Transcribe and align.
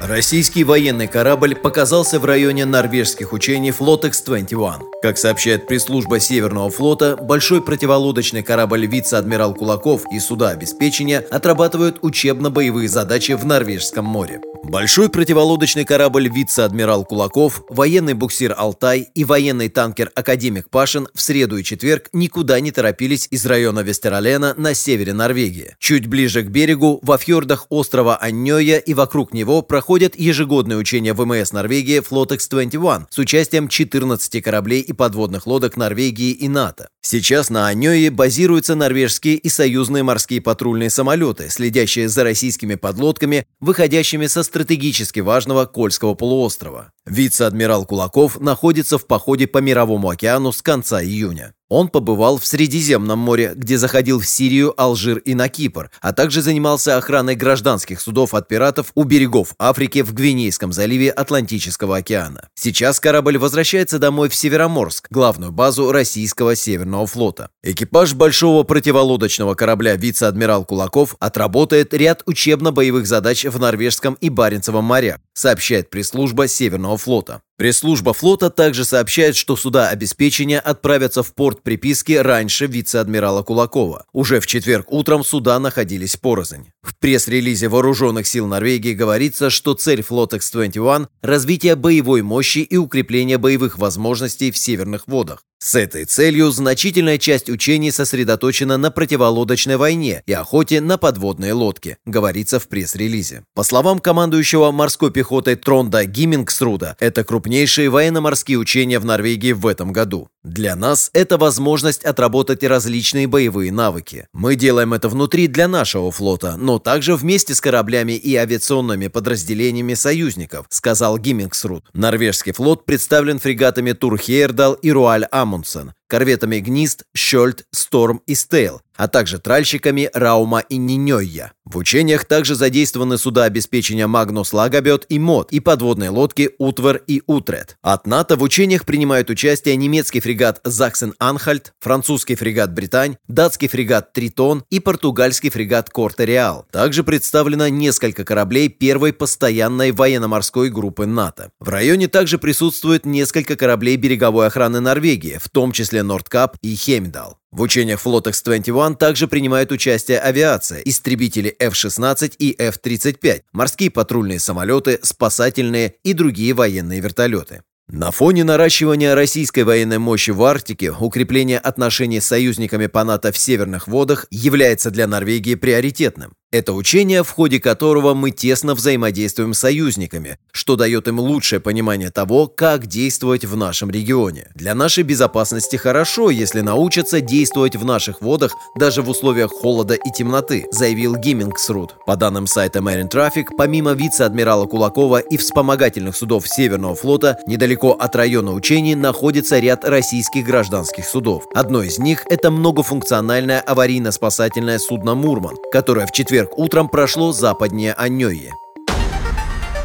Российский 0.00 0.64
военный 0.64 1.06
корабль 1.06 1.54
показался 1.54 2.18
в 2.18 2.24
районе 2.24 2.64
норвежских 2.64 3.34
учений 3.34 3.70
Флотекс-21. 3.70 4.80
Как 5.02 5.18
сообщает 5.18 5.66
пресс-служба 5.66 6.20
Северного 6.20 6.70
флота, 6.70 7.16
большой 7.16 7.62
противолодочный 7.62 8.42
корабль 8.42 8.86
вице-адмирал 8.86 9.54
Кулаков 9.54 10.04
и 10.10 10.18
суда 10.18 10.50
обеспечения 10.50 11.18
отрабатывают 11.18 11.98
учебно-боевые 12.00 12.88
задачи 12.88 13.32
в 13.32 13.44
Норвежском 13.44 14.06
море. 14.06 14.40
Большой 14.62 15.08
противолодочный 15.08 15.84
корабль 15.84 16.28
вице-адмирал 16.28 17.04
Кулаков, 17.04 17.64
военный 17.68 18.14
буксир 18.14 18.54
«Алтай» 18.56 19.08
и 19.14 19.24
военный 19.24 19.68
танкер 19.68 20.12
«Академик 20.14 20.70
Пашин» 20.70 21.08
в 21.14 21.20
среду 21.20 21.56
и 21.56 21.64
четверг 21.64 22.08
никуда 22.12 22.60
не 22.60 22.70
торопились 22.70 23.26
из 23.30 23.44
района 23.46 23.80
Вестералена 23.80 24.54
на 24.56 24.74
севере 24.74 25.12
Норвегии. 25.12 25.76
Чуть 25.78 26.06
ближе 26.06 26.42
к 26.42 26.48
берегу, 26.48 27.00
во 27.02 27.18
фьордах 27.18 27.66
острова 27.70 28.16
Аннёя 28.16 28.78
и 28.78 28.94
вокруг 28.94 29.32
него 29.32 29.62
проходят 29.62 29.89
ежегодные 29.96 30.78
учения 30.78 31.14
ВМС 31.14 31.52
Норвегии 31.52 32.00
«Флотекс-21» 32.00 33.06
с 33.10 33.18
участием 33.18 33.68
14 33.68 34.42
кораблей 34.42 34.80
и 34.80 34.92
подводных 34.92 35.46
лодок 35.46 35.76
Норвегии 35.76 36.30
и 36.30 36.48
НАТО. 36.48 36.88
Сейчас 37.02 37.50
на 37.50 37.68
Аннёе 37.68 38.10
базируются 38.10 38.74
норвежские 38.74 39.36
и 39.36 39.48
союзные 39.48 40.02
морские 40.02 40.40
патрульные 40.40 40.90
самолеты, 40.90 41.48
следящие 41.50 42.08
за 42.08 42.24
российскими 42.24 42.76
подлодками, 42.76 43.46
выходящими 43.58 44.26
со 44.26 44.42
стратегически 44.42 45.20
важного 45.20 45.66
Кольского 45.66 46.14
полуострова. 46.14 46.92
Вице-адмирал 47.06 47.86
Кулаков 47.86 48.38
находится 48.38 48.98
в 48.98 49.06
походе 49.06 49.46
по 49.46 49.58
Мировому 49.58 50.10
океану 50.10 50.52
с 50.52 50.62
конца 50.62 51.02
июня. 51.02 51.54
Он 51.70 51.88
побывал 51.88 52.36
в 52.38 52.44
Средиземном 52.44 53.20
море, 53.20 53.52
где 53.54 53.78
заходил 53.78 54.18
в 54.18 54.26
Сирию, 54.26 54.74
Алжир 54.76 55.18
и 55.18 55.34
на 55.34 55.48
Кипр, 55.48 55.90
а 56.00 56.12
также 56.12 56.42
занимался 56.42 56.96
охраной 56.96 57.36
гражданских 57.36 58.00
судов 58.00 58.34
от 58.34 58.48
пиратов 58.48 58.90
у 58.96 59.04
берегов 59.04 59.54
Африки 59.56 60.02
в 60.02 60.12
Гвинейском 60.12 60.72
заливе 60.72 61.12
Атлантического 61.12 61.98
океана. 61.98 62.48
Сейчас 62.54 62.98
корабль 62.98 63.38
возвращается 63.38 64.00
домой 64.00 64.28
в 64.28 64.34
Североморск, 64.34 65.06
главную 65.10 65.52
базу 65.52 65.92
российского 65.92 66.56
Северного 66.56 67.06
флота. 67.06 67.50
Экипаж 67.62 68.14
большого 68.14 68.64
противолодочного 68.64 69.54
корабля 69.54 69.94
вице-адмирал 69.94 70.64
Кулаков 70.64 71.14
отработает 71.20 71.94
ряд 71.94 72.24
учебно-боевых 72.26 73.06
задач 73.06 73.44
в 73.44 73.60
Норвежском 73.60 74.14
и 74.14 74.28
Баренцевом 74.28 74.84
морях, 74.84 75.20
сообщает 75.40 75.88
пресс-служба 75.88 76.46
Северного 76.48 76.98
флота. 76.98 77.40
Пресс-служба 77.56 78.12
флота 78.12 78.50
также 78.50 78.84
сообщает, 78.84 79.36
что 79.36 79.56
суда 79.56 79.88
обеспечения 79.88 80.60
отправятся 80.60 81.22
в 81.22 81.34
порт 81.34 81.62
приписки 81.62 82.12
раньше 82.12 82.66
вице-адмирала 82.66 83.42
Кулакова. 83.42 84.04
Уже 84.12 84.40
в 84.40 84.46
четверг 84.46 84.92
утром 84.92 85.24
суда 85.24 85.58
находились 85.58 86.16
порознь. 86.16 86.70
В 86.82 86.96
пресс-релизе 86.96 87.68
Вооруженных 87.68 88.26
сил 88.26 88.46
Норвегии 88.46 88.94
говорится, 88.94 89.50
что 89.50 89.74
цель 89.74 90.02
Флотекс-21– 90.02 91.08
развитие 91.22 91.76
боевой 91.76 92.22
мощи 92.22 92.58
и 92.58 92.76
укрепление 92.76 93.38
боевых 93.38 93.78
возможностей 93.78 94.50
в 94.50 94.58
северных 94.58 95.06
водах. 95.06 95.44
С 95.62 95.74
этой 95.74 96.06
целью 96.06 96.50
значительная 96.52 97.18
часть 97.18 97.50
учений 97.50 97.90
сосредоточена 97.90 98.78
на 98.78 98.90
противолодочной 98.90 99.76
войне 99.76 100.22
и 100.24 100.32
охоте 100.32 100.80
на 100.80 100.96
подводные 100.96 101.52
лодки, 101.52 101.98
говорится 102.06 102.58
в 102.58 102.66
пресс-релизе. 102.68 103.44
По 103.54 103.62
словам 103.62 103.98
командующего 103.98 104.70
морской 104.70 105.10
пехотой 105.10 105.29
Тронда 105.30 106.04
Гиммингсруда, 106.04 106.96
это 106.98 107.22
крупнейшие 107.22 107.88
военно-морские 107.88 108.58
учения 108.58 108.98
в 108.98 109.04
Норвегии 109.04 109.52
в 109.52 109.66
этом 109.66 109.92
году. 109.92 110.28
Для 110.42 110.74
нас 110.74 111.10
это 111.12 111.38
возможность 111.38 112.04
отработать 112.04 112.64
различные 112.64 113.26
боевые 113.26 113.70
навыки. 113.70 114.26
Мы 114.32 114.56
делаем 114.56 114.92
это 114.92 115.08
внутри 115.08 115.46
для 115.46 115.68
нашего 115.68 116.10
флота, 116.10 116.56
но 116.56 116.78
также 116.78 117.14
вместе 117.14 117.54
с 117.54 117.60
кораблями 117.60 118.12
и 118.12 118.34
авиационными 118.34 119.08
подразделениями 119.08 119.94
союзников, 119.94 120.66
сказал 120.70 121.18
Гиммингсруд. 121.18 121.84
Норвежский 121.92 122.52
флот 122.52 122.84
представлен 122.84 123.38
фрегатами 123.38 123.92
Тур 123.92 124.12
Хейердал 124.12 124.74
и 124.74 124.90
Руаль 124.90 125.26
Амундсен, 125.30 125.92
корветами 126.10 126.58
«Гнист», 126.58 127.04
«Шольд», 127.16 127.64
«Сторм» 127.70 128.20
и 128.26 128.34
«Стейл», 128.34 128.82
а 128.96 129.08
также 129.08 129.38
тральщиками 129.38 130.10
«Раума» 130.12 130.58
и 130.58 130.76
«Хиннойя». 130.76 131.52
В 131.64 131.76
учениях 131.76 132.24
также 132.24 132.56
задействованы 132.56 133.16
суда 133.16 133.44
обеспечения 133.44 134.08
«Магнус 134.08 134.52
Лагобет» 134.52 135.06
и 135.08 135.20
«Мод» 135.20 135.52
и 135.52 135.60
подводные 135.60 136.10
лодки 136.10 136.50
«Утвер» 136.58 137.00
и 137.06 137.22
«Утрет». 137.26 137.76
От 137.80 138.06
НАТО 138.08 138.36
в 138.36 138.42
учениях 138.42 138.84
принимают 138.84 139.30
участие 139.30 139.76
немецкий 139.76 140.18
фрегат 140.20 140.60
«Заксен-Анхальт», 140.64 141.72
французский 141.78 142.34
фрегат 142.34 142.74
«Бретань», 142.74 143.16
датский 143.28 143.68
фрегат 143.68 144.12
«Тритон» 144.12 144.64
и 144.68 144.80
португальский 144.80 145.50
фрегат 145.50 145.90
«Корте-Реал». 145.90 146.66
Также 146.72 147.04
представлено 147.04 147.68
несколько 147.68 148.24
кораблей 148.24 148.68
первой 148.68 149.12
постоянной 149.12 149.92
военно-морской 149.92 150.70
группы 150.70 151.06
НАТО. 151.06 151.52
В 151.60 151.68
районе 151.68 152.08
также 152.08 152.38
присутствует 152.38 153.06
несколько 153.06 153.54
кораблей 153.56 153.96
береговой 153.96 154.48
охраны 154.48 154.80
Норвегии, 154.80 155.38
в 155.40 155.48
том 155.48 155.70
числе 155.70 155.99
числе 156.00 156.02
Нордкап 156.02 156.56
и 156.62 156.74
Хемдал. 156.74 157.36
В 157.52 157.62
учениях 157.62 158.00
Флотекс-21 158.00 158.96
также 158.96 159.28
принимает 159.28 159.72
участие 159.72 160.18
авиация, 160.18 160.80
истребители 160.80 161.54
F-16 161.58 162.34
и 162.38 162.54
F-35, 162.58 163.42
морские 163.52 163.90
патрульные 163.90 164.38
самолеты, 164.38 164.98
спасательные 165.02 165.94
и 166.04 166.12
другие 166.12 166.54
военные 166.54 167.00
вертолеты. 167.00 167.62
На 167.88 168.12
фоне 168.12 168.44
наращивания 168.44 169.16
российской 169.16 169.64
военной 169.64 169.98
мощи 169.98 170.30
в 170.30 170.42
Арктике, 170.44 170.92
укрепление 170.92 171.58
отношений 171.58 172.20
с 172.20 172.26
союзниками 172.26 172.86
по 172.86 173.02
НАТО 173.02 173.32
в 173.32 173.36
северных 173.36 173.88
водах 173.88 174.26
является 174.30 174.90
для 174.90 175.08
Норвегии 175.08 175.56
приоритетным. 175.56 176.32
Это 176.52 176.72
учение, 176.72 177.22
в 177.22 177.30
ходе 177.30 177.60
которого 177.60 178.12
мы 178.12 178.32
тесно 178.32 178.74
взаимодействуем 178.74 179.54
с 179.54 179.60
союзниками, 179.60 180.36
что 180.50 180.74
дает 180.74 181.06
им 181.06 181.20
лучшее 181.20 181.60
понимание 181.60 182.10
того, 182.10 182.48
как 182.48 182.88
действовать 182.88 183.44
в 183.44 183.56
нашем 183.56 183.88
регионе. 183.88 184.48
Для 184.56 184.74
нашей 184.74 185.04
безопасности 185.04 185.76
хорошо, 185.76 186.28
если 186.28 186.60
научатся 186.60 187.20
действовать 187.20 187.76
в 187.76 187.84
наших 187.84 188.20
водах 188.20 188.56
даже 188.74 189.00
в 189.02 189.08
условиях 189.08 189.52
холода 189.52 189.94
и 189.94 190.10
темноты, 190.10 190.66
заявил 190.72 191.14
Гиммингсрут. 191.14 191.94
По 192.04 192.16
данным 192.16 192.48
сайта 192.48 192.80
Marine 192.80 193.08
Traffic, 193.08 193.44
помимо 193.56 193.92
вице-адмирала 193.92 194.66
Кулакова 194.66 195.18
и 195.18 195.36
вспомогательных 195.36 196.16
судов 196.16 196.48
Северного 196.48 196.96
флота, 196.96 197.38
недалеко 197.46 197.92
от 197.92 198.16
района 198.16 198.50
учений 198.50 198.96
находится 198.96 199.60
ряд 199.60 199.84
российских 199.84 200.46
гражданских 200.46 201.06
судов. 201.06 201.44
Одно 201.54 201.84
из 201.84 202.00
них– 202.00 202.24
это 202.28 202.50
многофункциональное 202.50 203.60
аварийно-спасательное 203.60 204.80
судно 204.80 205.14
«Мурман», 205.14 205.54
которое 205.70 206.08
в 206.08 206.12
четверг 206.12 206.39
четверг 206.40 206.58
утром 206.58 206.88
прошло 206.88 207.32
западнее 207.32 207.92
Аньои. 207.92 208.54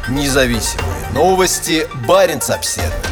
Независимые 0.08 1.10
новости. 1.12 1.86
Барин 2.06 2.40
обседный. 2.48 3.05